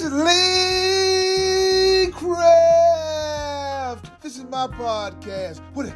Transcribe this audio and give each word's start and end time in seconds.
This 0.00 0.08
is 0.08 0.14
Lee 0.14 2.10
Craft. 2.10 4.04
This 4.22 4.38
is 4.38 4.44
my 4.44 4.66
podcast. 4.66 5.60
What 5.74 5.84
if? 5.84 5.94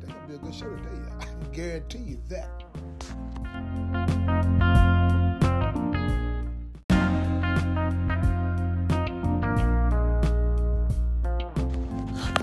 That's 0.00 0.12
gonna 0.12 0.26
be 0.26 0.34
a 0.34 0.38
good 0.38 0.52
show 0.52 0.68
today. 0.74 1.00
I 1.20 1.24
can 1.24 1.52
guarantee 1.52 1.98
you 1.98 2.20
that. 2.30 2.50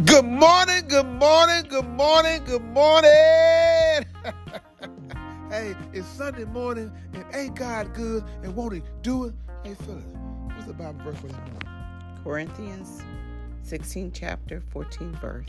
Good 0.06 0.24
morning, 0.24 0.88
good 0.88 1.08
morning, 1.08 1.66
good 1.68 1.90
morning, 1.90 2.42
good 2.46 2.64
morning. 2.64 3.10
hey, 5.50 5.76
it's 5.92 6.08
Sunday 6.08 6.46
morning 6.46 6.90
and 7.14 7.26
ain't 7.36 7.58
God 7.58 7.94
good 7.94 8.24
and 8.44 8.56
won't 8.56 8.76
he 8.76 8.82
do 9.02 9.26
it? 9.26 9.34
Hey, 9.66 9.76
Phyllis, 9.86 10.06
what's 10.56 10.68
the 10.68 10.74
Bible 10.74 11.00
verse 11.04 11.20
for 11.20 11.28
this 11.28 11.38
morning? 11.38 11.62
Corinthians 12.24 13.04
16 13.64 14.12
chapter 14.14 14.62
14 14.72 15.14
verse. 15.22 15.48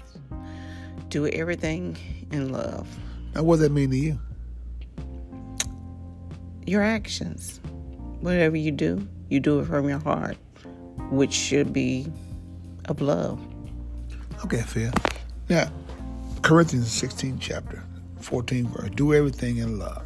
Do 1.08 1.26
everything 1.28 1.96
in 2.32 2.52
love. 2.52 2.88
Now, 3.34 3.42
what 3.42 3.56
does 3.56 3.62
that 3.62 3.72
mean 3.72 3.90
to 3.90 3.96
you? 3.96 4.18
Your 6.66 6.82
actions. 6.82 7.60
Whatever 8.20 8.56
you 8.56 8.72
do, 8.72 9.06
you 9.28 9.40
do 9.40 9.60
it 9.60 9.66
from 9.66 9.88
your 9.88 9.98
heart, 9.98 10.36
which 11.10 11.32
should 11.32 11.72
be 11.72 12.10
of 12.86 13.00
love. 13.00 13.40
Okay, 14.44 14.62
Phil. 14.62 14.92
Now, 15.48 15.70
Corinthians 16.42 16.90
16 16.90 17.38
chapter 17.38 17.82
14 18.20 18.68
verse. 18.68 18.90
Do 18.94 19.14
everything 19.14 19.58
in 19.58 19.78
love. 19.78 20.02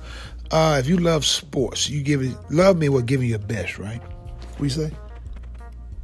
Uh, 0.51 0.77
if 0.81 0.89
you 0.89 0.97
love 0.97 1.25
sports, 1.25 1.89
you 1.89 2.03
give 2.03 2.23
it 2.23 2.37
love 2.51 2.77
me 2.77 2.89
with 2.89 3.07
giving 3.07 3.29
your 3.29 3.39
best, 3.39 3.79
right? 3.79 4.03
What 4.61 4.65
you 4.65 4.71
say? 4.89 4.93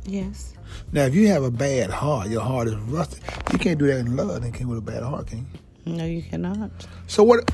Yes. 0.06 0.54
Now, 0.90 1.02
if 1.02 1.14
you 1.14 1.28
have 1.28 1.42
a 1.42 1.50
bad 1.50 1.90
heart, 1.90 2.28
your 2.28 2.40
heart 2.40 2.68
is 2.68 2.74
rusted. 2.76 3.22
You 3.52 3.58
can't 3.58 3.78
do 3.78 3.86
that 3.86 3.98
in 3.98 4.16
love. 4.16 4.40
Then 4.40 4.50
came 4.50 4.68
with 4.68 4.78
a 4.78 4.80
bad 4.80 5.02
heart, 5.02 5.26
can 5.26 5.46
you? 5.84 5.92
No, 5.92 6.06
you 6.06 6.22
cannot. 6.22 6.70
So 7.06 7.22
what? 7.22 7.50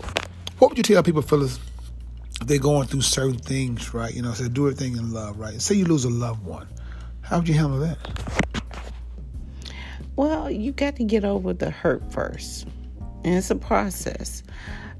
What 0.60 0.70
would 0.70 0.78
you 0.78 0.84
tell 0.84 1.02
people, 1.02 1.20
fellas, 1.22 1.58
if 2.40 2.46
they're 2.46 2.58
going 2.58 2.86
through 2.86 3.00
certain 3.00 3.38
things, 3.38 3.92
right? 3.92 4.14
You 4.14 4.22
know, 4.22 4.32
say 4.32 4.46
do 4.48 4.68
everything 4.68 4.96
in 4.96 5.12
love, 5.12 5.40
right? 5.40 5.60
Say 5.60 5.74
you 5.74 5.86
lose 5.86 6.04
a 6.04 6.08
loved 6.08 6.44
one, 6.44 6.68
how 7.22 7.38
would 7.38 7.48
you 7.48 7.54
handle 7.54 7.80
that? 7.80 7.98
Well, 10.14 10.52
you 10.52 10.70
got 10.70 10.94
to 10.96 11.04
get 11.04 11.24
over 11.24 11.52
the 11.52 11.70
hurt 11.70 12.12
first. 12.12 12.68
And 13.24 13.34
it's 13.34 13.50
a 13.50 13.56
process. 13.56 14.44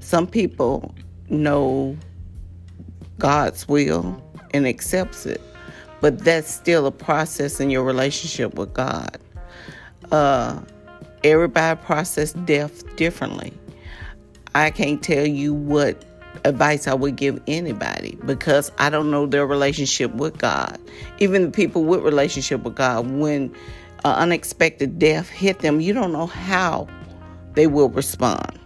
Some 0.01 0.27
people 0.27 0.93
know 1.29 1.95
God's 3.19 3.69
will 3.69 4.21
and 4.53 4.67
accepts 4.67 5.25
it, 5.25 5.39
but 6.03 6.19
that's 6.19 6.53
still 6.53 6.85
a 6.85 6.91
process 6.91 7.61
in 7.61 7.69
your 7.69 7.81
relationship 7.85 8.55
with 8.55 8.73
God. 8.73 9.17
Uh, 10.11 10.59
everybody 11.23 11.79
process 11.81 12.33
death 12.33 12.93
differently. 12.97 13.53
I 14.53 14.69
can't 14.69 15.01
tell 15.01 15.25
you 15.25 15.53
what 15.53 16.03
advice 16.43 16.89
I 16.89 16.93
would 16.93 17.15
give 17.15 17.41
anybody 17.47 18.17
because 18.25 18.69
I 18.79 18.89
don't 18.89 19.11
know 19.11 19.25
their 19.25 19.47
relationship 19.47 20.13
with 20.15 20.37
God. 20.37 20.77
Even 21.19 21.43
the 21.43 21.51
people 21.51 21.85
with 21.85 22.01
relationship 22.01 22.63
with 22.63 22.75
God, 22.75 23.09
when 23.09 23.43
an 24.03 24.13
unexpected 24.13 24.99
death 24.99 25.29
hit 25.29 25.59
them, 25.59 25.79
you 25.79 25.93
don't 25.93 26.11
know 26.11 26.27
how 26.27 26.85
they 27.53 27.67
will 27.67 27.87
respond. 27.87 28.59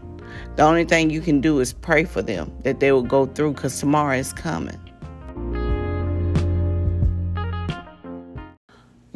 The 0.56 0.64
only 0.64 0.86
thing 0.86 1.12
you 1.12 1.22
can 1.22 1.42
do 1.42 1.60
is 1.60 1.72
pray 1.72 2.06
for 2.06 2.24
them 2.24 2.52
that 2.64 2.80
they 2.80 2.92
will 2.92 3.04
go 3.04 3.28
through 3.28 3.54
because 3.54 3.80
tomorrow 3.80 4.18
is 4.18 4.34
coming. 4.34 4.80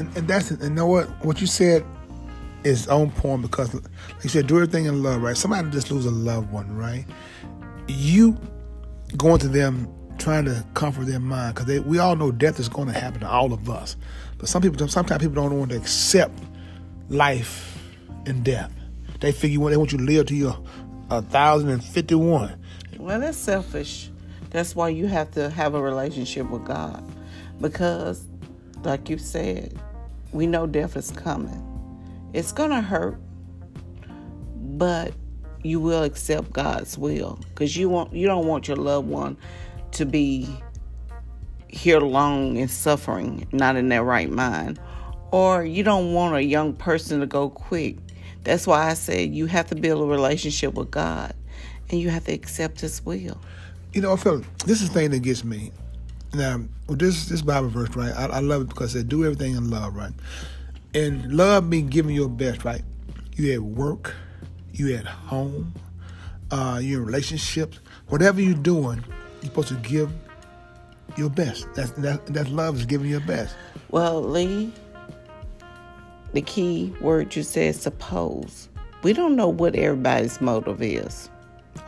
And, 0.00 0.16
and 0.16 0.26
that's. 0.26 0.50
And 0.50 0.74
know 0.74 0.86
what? 0.86 1.06
What 1.24 1.40
you 1.40 1.46
said 1.46 1.84
is 2.64 2.88
on 2.88 3.10
point 3.10 3.42
because, 3.42 3.72
like 3.74 3.84
you 4.22 4.30
said, 4.30 4.46
do 4.46 4.56
everything 4.56 4.86
in 4.86 5.02
love, 5.02 5.22
right? 5.22 5.36
Somebody 5.36 5.70
just 5.70 5.90
lose 5.90 6.06
a 6.06 6.10
loved 6.10 6.50
one, 6.50 6.76
right? 6.76 7.04
You 7.86 8.38
going 9.16 9.38
to 9.40 9.48
them 9.48 9.88
trying 10.18 10.44
to 10.44 10.64
comfort 10.74 11.06
their 11.06 11.20
mind 11.20 11.54
because 11.54 11.80
we 11.80 11.98
all 11.98 12.14
know 12.16 12.30
death 12.30 12.60
is 12.60 12.68
going 12.68 12.88
to 12.88 12.98
happen 12.98 13.20
to 13.20 13.28
all 13.28 13.52
of 13.52 13.70
us. 13.70 13.96
But 14.38 14.48
some 14.48 14.62
people, 14.62 14.86
sometimes 14.88 15.22
people 15.22 15.34
don't 15.34 15.58
want 15.58 15.70
to 15.70 15.76
accept 15.76 16.38
life 17.08 17.78
and 18.26 18.44
death. 18.44 18.72
They 19.20 19.32
figure 19.32 19.68
they 19.68 19.76
want 19.76 19.92
you 19.92 19.98
to 19.98 20.04
live 20.04 20.26
to 20.26 20.34
your 20.34 20.58
a 21.10 21.22
thousand 21.22 21.70
and 21.70 21.82
fifty 21.82 22.14
one. 22.14 22.58
Well, 22.98 23.20
that's 23.20 23.38
selfish. 23.38 24.10
That's 24.50 24.74
why 24.74 24.90
you 24.90 25.06
have 25.06 25.30
to 25.32 25.50
have 25.50 25.74
a 25.74 25.82
relationship 25.82 26.48
with 26.50 26.64
God. 26.64 27.04
Because, 27.60 28.24
like 28.82 29.08
you 29.08 29.18
said, 29.18 29.78
we 30.32 30.46
know 30.46 30.66
death 30.66 30.96
is 30.96 31.10
coming. 31.10 31.66
It's 32.32 32.52
going 32.52 32.70
to 32.70 32.80
hurt, 32.80 33.20
but 34.54 35.12
you 35.62 35.80
will 35.80 36.04
accept 36.04 36.52
God's 36.52 36.96
will 36.96 37.38
because 37.50 37.76
you 37.76 37.88
want 37.88 38.12
you 38.12 38.26
don't 38.26 38.46
want 38.46 38.68
your 38.68 38.76
loved 38.76 39.08
one 39.08 39.36
to 39.92 40.06
be 40.06 40.48
here 41.68 42.00
long 42.00 42.56
and 42.58 42.70
suffering, 42.70 43.46
not 43.52 43.76
in 43.76 43.88
their 43.88 44.02
right 44.02 44.30
mind, 44.30 44.80
or 45.30 45.64
you 45.64 45.82
don't 45.82 46.12
want 46.12 46.34
a 46.36 46.42
young 46.42 46.72
person 46.72 47.20
to 47.20 47.26
go 47.26 47.50
quick. 47.50 47.96
That's 48.44 48.66
why 48.66 48.88
I 48.88 48.94
said 48.94 49.34
you 49.34 49.46
have 49.46 49.66
to 49.68 49.74
build 49.74 50.02
a 50.02 50.06
relationship 50.06 50.74
with 50.74 50.90
God 50.90 51.34
and 51.90 52.00
you 52.00 52.10
have 52.10 52.24
to 52.24 52.32
accept 52.32 52.80
His 52.80 53.04
will. 53.04 53.40
You 53.92 54.00
know, 54.00 54.12
I 54.12 54.16
feel 54.16 54.42
this 54.66 54.80
is 54.80 54.88
the 54.88 54.94
thing 54.94 55.10
that 55.10 55.20
gets 55.20 55.44
me. 55.44 55.72
Now, 56.32 56.62
this 56.88 57.26
this 57.26 57.42
Bible 57.42 57.68
verse, 57.68 57.94
right? 57.96 58.12
I, 58.12 58.26
I 58.26 58.40
love 58.40 58.62
it 58.62 58.68
because 58.68 58.92
they 58.92 59.02
do 59.02 59.24
everything 59.24 59.56
in 59.56 59.70
love, 59.70 59.96
right? 59.96 60.12
And 60.94 61.32
love 61.32 61.64
means 61.64 61.90
giving 61.90 62.14
your 62.14 62.28
best, 62.28 62.64
right? 62.64 62.82
You 63.34 63.52
at 63.52 63.60
work, 63.60 64.14
you 64.72 64.94
at 64.94 65.06
home, 65.06 65.74
uh, 66.50 66.80
you 66.82 66.98
in 66.98 67.06
relationships, 67.06 67.78
whatever 68.08 68.40
you're 68.40 68.54
doing, 68.54 69.04
you're 69.40 69.50
supposed 69.50 69.68
to 69.68 69.74
give 69.76 70.12
your 71.16 71.30
best. 71.30 71.66
That's 71.74 71.90
that, 71.92 72.26
that 72.26 72.48
love 72.48 72.76
is 72.76 72.86
giving 72.86 73.10
your 73.10 73.20
best. 73.20 73.56
Well, 73.90 74.22
Lee, 74.22 74.72
the 76.32 76.42
key 76.42 76.94
word 77.00 77.34
you 77.34 77.42
said 77.42 77.74
suppose. 77.74 78.68
We 79.02 79.12
don't 79.12 79.34
know 79.34 79.48
what 79.48 79.74
everybody's 79.74 80.40
motive 80.40 80.82
is. 80.82 81.30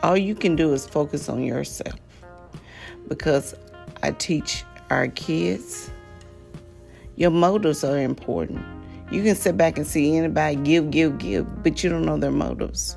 All 0.03 0.17
you 0.17 0.35
can 0.35 0.57
do 0.57 0.73
is 0.73 0.87
focus 0.87 1.29
on 1.29 1.45
yourself. 1.45 1.95
Because 3.09 3.55
I 4.03 4.13
teach 4.13 4.65
our 4.91 5.09
kids, 5.09 5.91
your 7.17 7.31
motives 7.31 7.85
are 7.85 7.99
important. 7.99 8.65
You 9.11 9.23
can 9.23 9.37
sit 9.37 9.57
back 9.57 9.77
and 9.77 9.87
see 9.87 10.17
anybody 10.17 10.57
give, 10.57 10.91
give, 10.91 11.19
give, 11.19 11.63
but 11.63 11.85
you 11.85 11.91
don't 11.91 12.05
know 12.05 12.17
their 12.17 12.31
motives. 12.31 12.97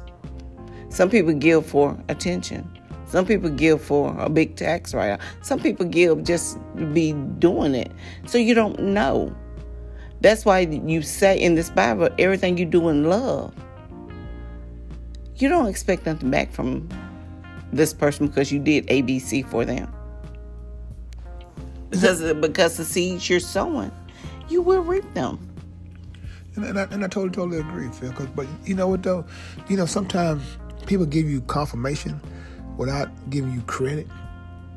Some 0.90 1.10
people 1.10 1.34
give 1.34 1.66
for 1.66 1.98
attention. 2.08 2.72
Some 3.06 3.26
people 3.26 3.50
give 3.50 3.82
for 3.82 4.16
a 4.18 4.30
big 4.30 4.56
tax 4.56 4.94
write-off. 4.94 5.20
Some 5.42 5.60
people 5.60 5.86
give 5.86 6.24
just 6.24 6.58
to 6.78 6.86
be 6.86 7.14
doing 7.40 7.76
it. 7.76 7.92
So 8.26 8.38
you 8.38 8.54
don't 8.54 8.80
know. 8.80 9.36
That's 10.22 10.46
why 10.46 10.62
you 10.62 11.02
say 11.02 11.38
in 11.38 11.56
this 11.56 11.70
Bible, 11.70 12.10
everything 12.18 12.58
you 12.58 12.66
do 12.66 12.90
in 12.90 13.04
love. 13.04 13.54
You 15.36 15.50
don't 15.50 15.68
expect 15.68 16.06
nothing 16.06 16.32
back 16.32 16.52
from 16.52 16.88
this 17.74 17.94
person 17.94 18.28
because 18.28 18.52
you 18.52 18.60
did 18.60 18.88
ABC 18.88 19.48
for 19.50 19.66
them. 19.66 19.94
Because 21.90 22.34
because 22.36 22.78
the 22.78 22.86
seeds 22.86 23.30
you're 23.30 23.40
sowing, 23.40 23.92
you 24.50 24.62
will 24.62 24.82
reap 24.82 25.12
them. 25.14 25.40
And, 26.56 26.66
and, 26.66 26.80
I, 26.80 26.84
and 26.84 27.04
I 27.04 27.08
totally, 27.08 27.32
totally 27.32 27.60
agree, 27.60 27.90
Phil. 27.90 28.12
Cause, 28.14 28.28
but 28.36 28.48
you 28.64 28.76
know 28.76 28.88
what 28.88 29.04
though? 29.04 29.26
You 29.68 29.78
know, 29.78 29.86
sometimes 29.86 30.42
people 30.86 31.06
give 31.06 31.30
you 31.30 31.42
confirmation 31.42 32.20
without 32.78 33.10
giving 33.30 33.54
you 33.54 33.62
credit. 33.62 34.08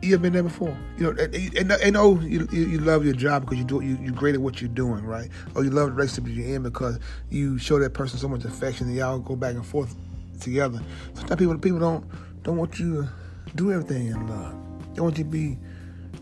You 0.00 0.12
have 0.12 0.22
been 0.22 0.32
there 0.32 0.44
before? 0.44 0.76
You 0.96 1.05
know, 1.12 1.22
and, 1.22 1.34
and, 1.56 1.72
and 1.72 1.96
oh, 1.96 2.20
you, 2.20 2.46
you 2.52 2.78
love 2.78 3.05
your 3.05 3.14
job 3.14 3.43
because 3.43 3.58
you 3.58 3.64
do 3.64 3.81
you 3.81 3.99
you 4.00 4.12
great 4.12 4.34
at 4.37 4.40
what 4.40 4.60
you're 4.60 4.70
doing, 4.70 5.05
right? 5.05 5.28
Or 5.55 5.64
you 5.64 5.70
love 5.70 5.88
the 5.88 5.93
relationship 5.93 6.32
you're 6.32 6.55
in 6.55 6.62
because 6.62 7.00
you 7.31 7.58
show 7.58 7.81
that 7.81 7.94
person 7.94 8.19
so 8.19 8.28
much 8.28 8.44
affection 8.44 8.87
and 8.87 8.96
y'all 8.96 9.19
go 9.19 9.34
back 9.34 9.55
and 9.55 9.66
forth 9.66 9.94
together. 10.40 10.81
Sometimes 11.14 11.38
people 11.38 11.58
people 11.58 11.81
don't 11.81 12.05
don't 12.44 12.56
want 12.56 12.78
you 12.78 13.02
to 13.02 13.56
do 13.56 13.72
everything 13.72 14.08
in 14.08 14.28
love. 14.28 14.55
They 14.94 15.00
want 15.00 15.19
you 15.19 15.25
to 15.25 15.31
be 15.31 15.58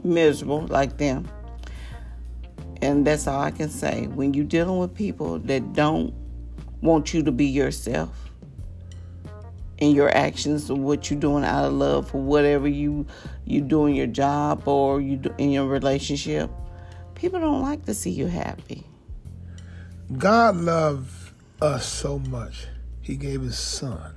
miserable 0.07 0.67
like 0.69 0.97
them. 0.97 1.29
And 2.83 3.07
that's 3.07 3.27
all 3.27 3.41
I 3.41 3.51
can 3.51 3.71
say. 3.71 4.07
When 4.07 4.35
you're 4.35 4.45
dealing 4.45 4.79
with 4.79 4.95
people 4.95 5.39
that 5.41 5.73
don't 5.73 6.15
want 6.83 7.15
you 7.15 7.23
to 7.23 7.33
be 7.33 7.47
yourself 7.47 8.31
in 9.79 9.93
your 9.93 10.15
actions 10.17 10.71
or 10.71 10.77
what 10.77 11.11
you're 11.11 11.21
doing 11.21 11.45
out 11.45 11.65
of 11.67 11.73
love 11.73 12.11
for 12.11 12.21
whatever 12.21 12.69
you 12.69 13.07
you 13.45 13.61
do 13.61 13.87
in 13.87 13.95
your 13.95 14.07
job 14.07 14.67
or 14.67 15.01
you 15.01 15.17
do 15.17 15.35
in 15.39 15.51
your 15.51 15.67
relationship, 15.67 16.51
people 17.15 17.41
don't 17.41 17.63
like 17.63 17.85
to 17.85 17.95
see 17.95 18.11
you 18.11 18.27
happy. 18.27 18.85
God 20.17 20.57
loved 20.57 21.11
us 21.61 21.87
so 21.87 22.19
much, 22.19 22.67
He 23.01 23.17
gave 23.17 23.43
His 23.43 23.59
Son. 23.59 24.15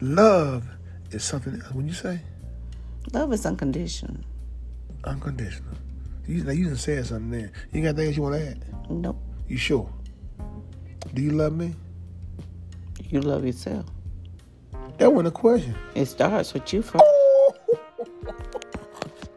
Love 0.00 0.64
is 1.10 1.24
something 1.24 1.54
else. 1.54 1.72
When 1.72 1.86
you 1.86 1.94
say 1.94 2.20
Love 3.12 3.32
is 3.32 3.44
unconditional. 3.44 4.16
Unconditional, 5.04 5.74
you, 6.26 6.44
now 6.44 6.52
you 6.52 6.66
done 6.66 6.76
said 6.76 7.06
something 7.06 7.30
there. 7.30 7.52
You 7.72 7.82
got 7.82 7.96
things 7.96 8.16
you 8.16 8.22
want 8.22 8.36
to 8.36 8.48
add? 8.48 8.64
Nope. 8.88 9.16
You 9.48 9.56
sure? 9.56 9.90
Do 11.12 11.22
you 11.22 11.32
love 11.32 11.54
me? 11.54 11.74
You 13.08 13.20
love 13.20 13.44
yourself. 13.44 13.86
That 14.98 15.12
wasn't 15.12 15.28
a 15.28 15.32
question. 15.32 15.74
It 15.94 16.06
starts 16.06 16.54
with 16.54 16.72
you 16.72 16.82
first. 16.82 17.04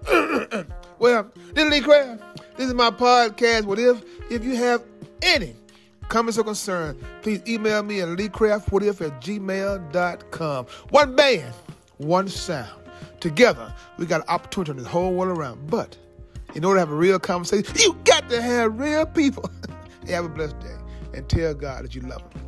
well, 0.99 1.31
this 1.53 1.65
is 1.65 1.71
Lee 1.71 1.81
Craft. 1.81 2.21
This 2.57 2.67
is 2.67 2.73
my 2.73 2.91
podcast. 2.91 3.63
What 3.63 3.79
if? 3.79 4.03
If 4.29 4.43
you 4.43 4.55
have 4.55 4.83
any 5.21 5.55
comments 6.09 6.37
or 6.37 6.43
concern, 6.43 6.99
please 7.23 7.41
email 7.47 7.81
me 7.81 8.01
at 8.01 8.09
leecraftwhatif 8.09 9.07
at 9.07 9.21
gmail.com. 9.21 10.65
One 10.89 11.15
band, 11.15 11.53
one 11.97 12.27
sound. 12.27 12.82
Together, 13.19 13.73
we 13.97 14.05
got 14.05 14.21
an 14.21 14.27
opportunity 14.27 14.71
to 14.71 14.75
turn 14.75 14.83
this 14.83 14.91
whole 14.91 15.13
world 15.13 15.37
around. 15.37 15.69
But 15.69 15.97
in 16.55 16.63
order 16.63 16.77
to 16.77 16.79
have 16.81 16.91
a 16.91 16.95
real 16.95 17.19
conversation, 17.19 17.75
you 17.79 17.97
got 18.03 18.29
to 18.29 18.41
have 18.41 18.79
real 18.79 19.05
people. 19.05 19.49
have 20.07 20.25
a 20.25 20.29
blessed 20.29 20.59
day 20.59 20.75
and 21.13 21.27
tell 21.29 21.53
God 21.53 21.85
that 21.85 21.95
you 21.95 22.01
love 22.01 22.21
him. 22.21 22.42